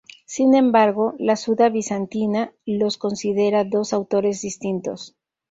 Sin 0.25 0.55
embargo, 0.55 1.13
la 1.19 1.35
Suda 1.35 1.69
bizantina 1.69 2.53
los 2.65 2.97
considera 2.97 3.63
dos 3.65 3.93
autores 3.93 4.41
distintos. 4.41 5.15